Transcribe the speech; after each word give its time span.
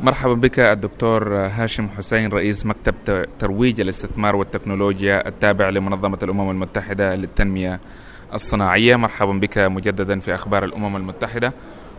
مرحبا 0.00 0.34
بك 0.34 0.58
الدكتور 0.58 1.36
هاشم 1.36 1.88
حسين 1.88 2.30
رئيس 2.30 2.66
مكتب 2.66 2.94
ترويج 3.38 3.80
الاستثمار 3.80 4.36
والتكنولوجيا 4.36 5.28
التابع 5.28 5.68
لمنظمة 5.68 6.18
الأمم 6.22 6.50
المتحدة 6.50 7.14
للتنمية 7.14 7.80
الصناعية. 8.34 8.96
مرحبا 8.96 9.32
بك 9.32 9.58
مجددا 9.58 10.20
في 10.20 10.34
أخبار 10.34 10.64
الأمم 10.64 10.96
المتحدة. 10.96 11.52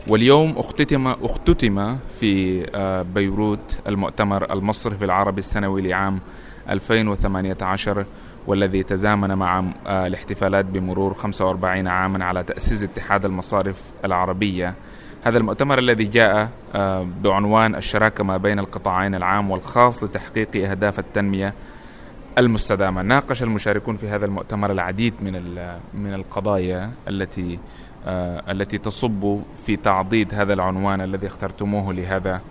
واليوم 0.07 0.57
اختتم 0.57 1.07
أختتم 1.07 1.97
في 2.19 2.65
آه، 2.75 3.01
بيروت 3.01 3.77
المؤتمر 3.87 4.53
المصرفي 4.53 5.05
العربي 5.05 5.39
السنوي 5.39 5.81
لعام 5.81 6.19
2018 6.69 8.05
والذي 8.47 8.83
تزامن 8.83 9.33
مع 9.35 9.63
آه، 9.87 10.07
الاحتفالات 10.07 10.65
بمرور 10.65 11.13
45 11.13 11.87
عاما 11.87 12.25
على 12.25 12.43
تأسيس 12.43 12.83
اتحاد 12.83 13.25
المصارف 13.25 13.81
العربية. 14.05 14.75
هذا 15.23 15.37
المؤتمر 15.37 15.79
الذي 15.79 16.03
جاء 16.03 16.49
آه، 16.75 17.07
بعنوان 17.23 17.75
الشراكة 17.75 18.23
ما 18.23 18.37
بين 18.37 18.59
القطاعين 18.59 19.15
العام 19.15 19.51
والخاص 19.51 20.03
لتحقيق 20.03 20.69
أهداف 20.69 20.99
التنمية 20.99 21.53
المستدامة. 22.37 23.01
ناقش 23.01 23.43
المشاركون 23.43 23.95
في 23.95 24.07
هذا 24.07 24.25
المؤتمر 24.25 24.71
العديد 24.71 25.13
من 25.21 25.33
من 25.93 26.13
القضايا 26.13 26.91
التي 27.07 27.59
آه، 28.05 28.51
التي 28.51 28.77
تصب 28.77 29.39
في 29.65 29.75
تعضيد 29.75 30.33
هذا 30.33 30.53
العنوان 30.53 31.01
الذي 31.01 31.27
اخترتموه 31.27 31.93
لهذا 31.93 32.41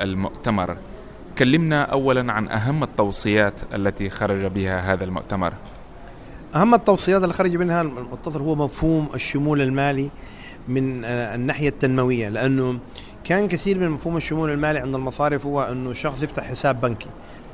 المؤتمر. 0.00 0.76
كلمنا 1.38 1.82
اولا 1.82 2.32
عن 2.32 2.48
أهم 2.48 2.82
التوصيات 2.82 3.60
التي 3.74 4.10
خرج 4.10 4.46
بها 4.46 4.92
هذا 4.92 5.04
المؤتمر. 5.04 5.52
أهم 6.54 6.74
التوصيات 6.74 7.22
اللي 7.22 7.34
خرج 7.34 7.56
منها 7.56 7.82
المؤتمر 7.82 8.42
هو 8.42 8.54
مفهوم 8.54 9.08
الشمول 9.14 9.60
المالي. 9.60 10.10
من 10.68 11.04
آه، 11.04 11.34
الناحية 11.34 11.68
التنموية 11.68 12.28
لأنه 12.28 12.78
كان 13.24 13.48
كثير 13.48 13.78
من 13.78 13.90
مفهوم 13.90 14.16
الشمول 14.16 14.50
المالي 14.50 14.78
عند 14.78 14.94
المصارف 14.94 15.46
هو 15.46 15.62
أنه 15.62 15.90
الشخص 15.90 16.22
يفتح 16.22 16.44
حساب 16.44 16.80
بنكي. 16.80 17.08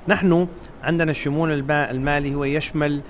نحن 0.08 0.46
عندنا 0.82 1.10
الشمول 1.10 1.70
المالي 1.70 2.34
هو 2.34 2.44
يشمل 2.44 3.02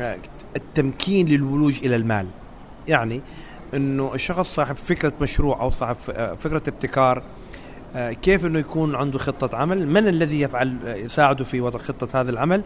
آه، 0.00 0.18
التمكين 0.56 1.28
للولوج 1.28 1.78
إلى 1.84 1.96
المال. 1.96 2.26
يعني 2.88 3.20
أنه 3.74 4.14
الشخص 4.14 4.54
صاحب 4.54 4.76
فكرة 4.76 5.12
مشروع 5.20 5.60
أو 5.60 5.70
صاحب 5.70 5.96
آه، 6.10 6.34
فكرة 6.34 6.62
ابتكار 6.68 7.22
كيف 8.22 8.46
أنه 8.46 8.58
يكون 8.58 8.94
عنده 8.94 9.18
خطة 9.18 9.56
عمل؟ 9.56 9.86
من 9.86 10.08
الذي 10.08 10.40
يفعل 10.40 10.76
يساعده 10.84 11.44
في 11.44 11.60
وضع 11.60 11.78
خطة 11.78 12.20
هذا 12.20 12.30
العمل؟ 12.30 12.62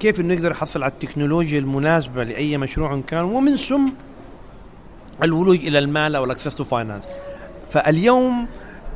كيف 0.00 0.20
أنه 0.20 0.34
يقدر 0.34 0.50
يحصل 0.50 0.82
على 0.82 0.92
التكنولوجيا 0.92 1.58
المناسبة 1.58 2.24
لأي 2.24 2.58
مشروع 2.58 3.00
كان؟ 3.06 3.24
ومن 3.24 3.56
ثم 3.56 3.88
الولوج 5.22 5.56
إلى 5.66 5.78
المال 5.78 6.16
أو 6.16 6.24
ال 6.24 6.28
access 6.28 6.54
to 6.54 6.64
finance 6.64 7.04
فاليوم 7.70 8.46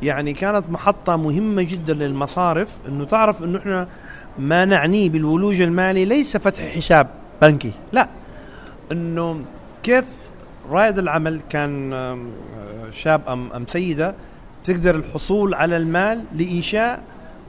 يعني 0.01 0.33
كانت 0.33 0.69
محطة 0.69 1.15
مهمة 1.15 1.61
جدا 1.61 1.93
للمصارف 1.93 2.77
إنه 2.87 3.05
تعرف 3.05 3.43
إنه 3.43 3.59
إحنا 3.59 3.87
ما 4.39 4.65
نعنيه 4.65 5.09
بالولوج 5.09 5.61
المالي 5.61 6.05
ليس 6.05 6.37
فتح 6.37 6.63
حساب 6.63 7.07
بنكي 7.41 7.71
لا. 7.91 8.07
إنه 8.91 9.41
كيف 9.83 10.05
رائد 10.69 10.97
العمل 10.97 11.41
كان 11.49 11.91
شاب 12.91 13.21
أم 13.27 13.51
أم 13.53 13.67
سيدة 13.67 14.15
تقدر 14.63 14.95
الحصول 14.95 15.53
على 15.53 15.77
المال 15.77 16.23
لإنشاء 16.35 17.01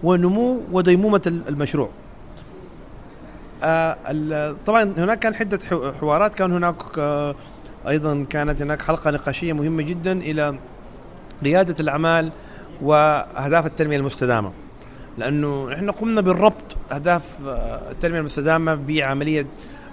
ونمو 0.02 0.60
وديمومة 0.72 1.22
المشروع. 1.26 1.90
آه 3.62 4.54
طبعا 4.66 4.82
هناك 4.98 5.18
كان 5.18 5.34
عده 5.34 5.58
حوارات 6.00 6.34
كان 6.34 6.52
هناك 6.52 6.76
أيضا 7.88 8.26
كانت 8.30 8.62
هناك 8.62 8.82
حلقة 8.82 9.10
نقاشية 9.10 9.52
مهمة 9.52 9.82
جدا 9.82 10.12
إلى 10.12 10.58
ريادة 11.42 11.74
الأعمال 11.80 12.32
وأهداف 12.82 13.66
التنمية 13.66 13.96
المستدامة. 13.96 14.52
لأنه 15.18 15.72
إحنا 15.72 15.92
قمنا 15.92 16.20
بالربط 16.20 16.76
أهداف 16.92 17.38
آه، 17.46 17.90
التنمية 17.90 18.18
المستدامة 18.18 18.74
بعملية 18.74 19.46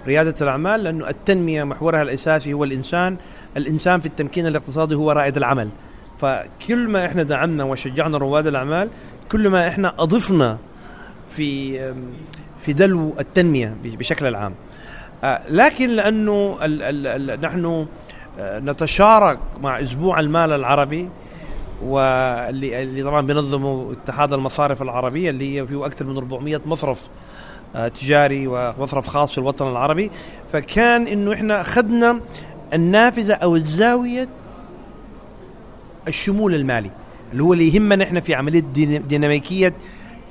ريادة 0.06 0.34
الأعمال 0.40 0.84
لأنه 0.84 1.08
التنمية 1.08 1.64
محورها 1.64 2.02
الأساسي 2.02 2.52
هو 2.52 2.64
الإنسان 2.64 3.16
الإنسان 3.56 4.00
في 4.00 4.06
التمكين 4.06 4.46
الاقتصادي 4.46 4.94
هو 4.94 5.12
رائد 5.12 5.36
العمل. 5.36 5.68
فكل 6.18 6.88
ما 6.88 7.06
إحنا 7.06 7.22
دعمنا 7.22 7.64
وشجعنا 7.64 8.18
رواد 8.18 8.46
الأعمال 8.46 8.90
كل 9.32 9.48
ما 9.48 9.68
إحنا 9.68 9.94
أضفنا 9.98 10.58
في 11.30 11.78
في 12.60 12.72
دلو 12.72 13.14
التنمية 13.20 13.76
بشكل 13.84 14.26
العام 14.26 14.54
لكن 15.50 15.90
لأنه 15.90 16.58
ال 16.62 16.82
ال 16.82 17.30
ال 17.30 17.40
نحن 17.40 17.86
آه، 18.38 18.58
نتشارك 18.58 19.38
مع 19.62 19.80
أسبوع 19.80 20.20
المال 20.20 20.52
العربي 20.52 21.08
واللي 21.82 22.82
اللي 22.82 23.02
طبعا 23.02 23.20
بينظمه 23.20 23.92
اتحاد 23.92 24.32
المصارف 24.32 24.82
العربية 24.82 25.30
اللي 25.30 25.60
هي 25.60 25.66
فيه 25.66 25.86
أكثر 25.86 26.06
من 26.06 26.16
400 26.16 26.60
مصرف 26.66 27.08
آه، 27.76 27.88
تجاري 27.88 28.46
ومصرف 28.46 29.06
خاص 29.06 29.32
في 29.32 29.38
الوطن 29.38 29.68
العربي. 29.70 30.10
فكان 30.52 31.06
إنه 31.06 31.32
إحنا 31.32 31.60
أخذنا 31.60 32.20
النافذة 32.72 33.34
أو 33.34 33.56
الزاوية 33.56 34.28
الشمول 36.08 36.54
المالي 36.54 36.90
اللي 37.32 37.42
هو 37.42 37.52
اللي 37.52 37.74
يهمنا 37.74 38.04
إحنا 38.04 38.20
في 38.20 38.34
عملية 38.34 38.64
ديناميكية 39.08 39.72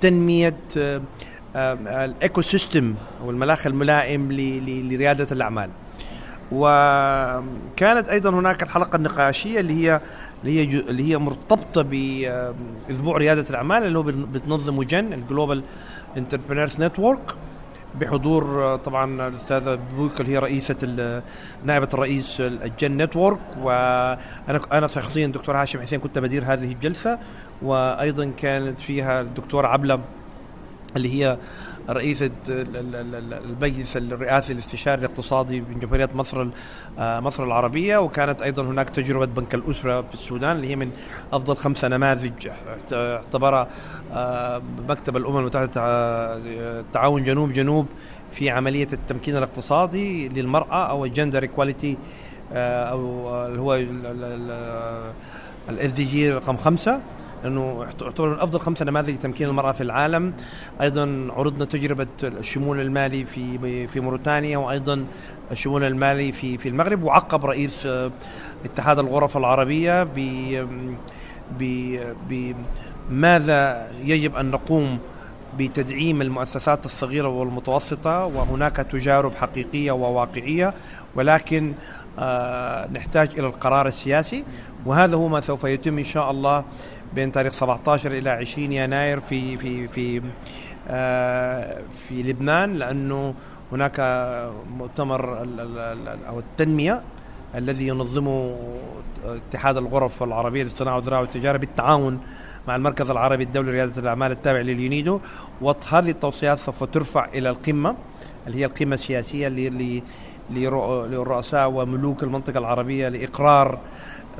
تنمية 0.01 0.55
ال 1.55 2.41
ecosystem 2.41 2.95
أو 3.21 3.29
المناخ 3.29 3.67
الملائم 3.67 4.31
لريادة 4.31 5.27
الأعمال. 5.31 5.69
وكانت 6.51 8.09
أيضا 8.09 8.29
هناك 8.29 8.63
الحلقة 8.63 8.95
النقاشية 8.95 9.59
اللي 9.59 9.73
هي 9.73 10.01
اللي 10.43 10.59
هي 10.59 10.79
اللي 10.79 11.03
هي 11.11 11.17
مرتبطة 11.17 11.81
باسبوع 11.81 13.17
ريادة 13.17 13.45
الأعمال 13.49 13.83
اللي 13.83 13.97
هو 13.99 14.03
بتنظمه 14.03 14.83
GEN 14.83 15.13
ال 15.13 15.21
Global 15.21 15.63
Entrepreneurs 16.17 16.81
Network 16.81 17.19
بحضور 17.99 18.75
طبعا 18.75 19.27
الأستاذة 19.27 19.79
بويكل 19.97 20.25
هي 20.25 20.39
رئيسة 20.39 21.21
نائبة 21.65 21.89
الرئيس 21.93 22.41
الجن 22.41 22.97
نتورك 22.97 23.39
وأنا 23.61 24.59
أنا 24.71 24.87
شخصيا 24.87 25.27
دكتور 25.27 25.57
هاشم 25.61 25.81
حسين 25.81 25.99
كنت 25.99 26.19
بدير 26.19 26.43
هذه 26.45 26.71
الجلسة. 26.71 27.19
وأيضا 27.61 28.31
كانت 28.37 28.79
فيها 28.79 29.21
الدكتوره 29.21 29.67
عبلة 29.67 29.99
اللي 30.95 31.13
هي 31.23 31.37
رئيسة 31.89 32.31
المجلس 32.49 33.97
الرئاسي 33.97 34.53
الاستشاري 34.53 34.99
الاقتصادي 35.01 35.61
من 35.61 35.79
جمهورية 35.79 36.09
مصر 36.15 36.47
آه، 36.99 37.19
مصر 37.19 37.43
العربية 37.43 37.97
وكانت 37.97 38.41
أيضا 38.41 38.63
هناك 38.63 38.89
تجربة 38.89 39.25
بنك 39.25 39.55
الأسرة 39.55 40.01
في 40.01 40.13
السودان 40.13 40.55
اللي 40.55 40.67
هي 40.67 40.75
من 40.75 40.91
أفضل 41.33 41.55
خمسة 41.57 41.87
نماذج 41.87 42.49
اعتبرها 42.93 43.67
آه، 44.13 44.61
مكتب 44.89 45.17
الأمم 45.17 45.37
المتحدة 45.37 45.71
تعاون 46.93 47.23
جنوب 47.23 47.53
جنوب 47.53 47.85
في 48.31 48.49
عملية 48.49 48.87
التمكين 48.93 49.37
الاقتصادي 49.37 50.29
للمرأة 50.29 50.89
أو 50.89 51.05
ال 51.05 51.11
gender 51.11 51.43
equality 51.43 51.97
أو 52.53 53.29
اللي 53.45 53.61
هو 53.61 53.75
ال 55.69 55.93
SDG 55.93 56.31
رقم 56.31 56.57
خمسة 56.57 56.99
لأنه 57.45 57.87
تعتبر 57.99 58.29
من 58.29 58.39
أفضل 58.39 58.59
خمسه 58.59 58.85
نماذج 58.85 59.09
لتمكين 59.09 59.47
المرأة 59.49 59.71
في 59.71 59.81
العالم. 59.81 60.33
أيضا 60.81 61.27
عرضنا 61.37 61.65
تجربة 61.65 62.07
الشمول 62.23 62.79
المالي 62.79 63.25
في 63.25 63.87
في 63.87 63.99
موريتانيا 63.99 64.57
وأيضا 64.57 65.05
الشمول 65.51 65.83
المالي 65.83 66.31
في 66.31 66.57
في 66.57 66.69
المغرب 66.69 67.03
وعقب 67.03 67.45
رئيس 67.45 67.85
آه، 67.85 68.11
اتحاد 68.65 68.99
الغرف 68.99 69.37
العربية 69.37 70.03
ب 70.03 71.99
بماذا 72.29 73.87
يجب 74.03 74.35
أن 74.35 74.51
نقوم 74.51 74.99
بتدعيم 75.57 76.21
المؤسسات 76.21 76.85
الصغيرة 76.85 77.27
والمتوسطة 77.27 78.25
وهناك 78.25 78.75
تجارب 78.75 79.35
حقيقية 79.35 79.91
وواقعية 79.91 80.73
ولكن 81.15 81.73
آه 82.19 82.87
نحتاج 82.87 83.29
إلى 83.39 83.47
القرار 83.47 83.87
السياسي 83.87 84.43
وهذا 84.85 85.15
هو 85.15 85.27
ما 85.27 85.41
سوف 85.41 85.63
يتم 85.63 85.97
إن 85.97 86.03
شاء 86.03 86.31
الله 86.31 86.63
بين 87.13 87.31
تاريخ 87.31 87.53
17 87.53 88.11
إلى 88.11 88.29
20 88.29 88.71
يناير 88.71 89.19
في 89.19 89.57
في 89.57 89.87
في 89.87 90.21
آه 90.89 91.81
في 92.07 92.23
لبنان 92.23 92.73
لأنه 92.73 93.33
هناك 93.71 93.99
مؤتمر 94.77 95.37
أو 96.27 96.39
التنمية 96.39 97.01
الذي 97.55 97.87
ينظمه 97.87 98.55
اتحاد 99.25 99.77
الغرف 99.77 100.23
العربية 100.23 100.63
للصناعة 100.63 100.95
والزراعة 100.95 101.21
والتجارة 101.21 101.57
بالتعاون 101.57 102.19
مع 102.67 102.75
المركز 102.75 103.11
العربي 103.11 103.43
الدولي 103.43 103.71
لرياده 103.71 104.01
الاعمال 104.01 104.31
التابع 104.31 104.59
لليونيدو 104.59 105.19
وهذه 105.61 106.09
التوصيات 106.09 106.59
سوف 106.59 106.83
ترفع 106.83 107.25
إلى 107.25 107.49
القمة 107.49 107.95
اللي 108.47 108.57
هي 108.59 108.65
القمة 108.65 108.95
السياسية 108.95 109.47
للرؤساء 110.49 111.69
وملوك 111.69 112.23
المنطقة 112.23 112.57
العربية 112.57 113.09
لإقرار 113.09 113.79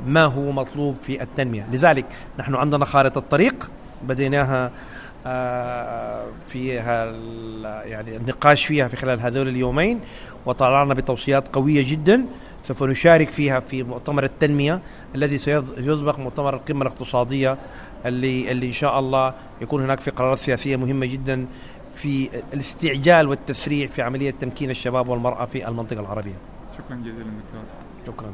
ما 0.06 0.24
هو 0.24 0.52
مطلوب 0.52 0.96
في 1.02 1.22
التنمية. 1.22 1.66
لذلك 1.72 2.06
نحن 2.38 2.54
عندنا 2.54 2.84
خارطة 2.84 3.20
طريق 3.20 3.70
بديناها 4.02 4.70
آه، 5.26 6.24
فيها 6.46 7.04
يعني 7.84 8.16
النقاش 8.16 8.66
فيها 8.66 8.88
في 8.88 8.96
خلال 8.96 9.20
هذول 9.20 9.48
اليومين 9.48 10.00
وطلعنا 10.46 10.94
بتوصيات 10.94 11.48
قوية 11.48 11.90
جدا. 11.90 12.24
سوف 12.66 12.82
نشارك 12.82 13.30
فيها 13.30 13.60
في 13.60 13.82
مؤتمر 13.82 14.24
التنمية 14.24 14.80
الذي 15.14 15.38
سيسبق 15.38 16.18
مؤتمر 16.18 16.54
القمة 16.54 16.82
الاقتصادية 16.82 17.58
اللي 18.06 18.52
اللي 18.52 18.66
إن 18.66 18.72
شاء 18.72 18.98
الله 18.98 19.34
يكون 19.60 19.82
هناك 19.82 20.00
في 20.00 20.10
قرارات 20.10 20.38
سياسية 20.38 20.76
مهمة 20.76 21.06
جدا 21.06 21.46
في 21.94 22.28
الاستعجال 22.52 23.28
والتسريع 23.28 23.86
في 23.86 24.02
عملية 24.02 24.30
تمكين 24.30 24.70
الشباب 24.70 25.08
والمرأة 25.08 25.44
في 25.44 25.68
المنطقة 25.68 26.00
العربية. 26.00 26.38
شكرا 26.78 26.96
جزيلا 26.96 27.30
دكتور. 27.46 27.62
شكرا. 28.06 28.32